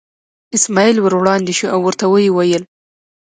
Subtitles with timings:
[0.57, 2.63] اسماعیل ور وړاندې شو او ورته یې وویل.